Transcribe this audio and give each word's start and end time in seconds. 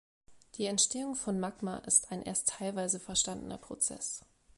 Die 0.55 0.65
Entstehung 0.65 1.13
von 1.13 1.39
Magma 1.39 1.77
ist 1.77 2.11
ein 2.11 2.23
erst 2.23 2.49
teilweise 2.49 2.99
verstandener 2.99 3.59
Prozess. 3.59 4.21